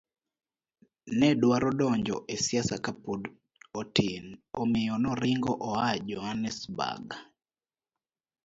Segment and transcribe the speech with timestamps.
[1.19, 3.21] ne dwaro donjo e siasa ka pod
[3.79, 4.25] otin,
[4.61, 7.05] omiyo noringo oa Johannesburg.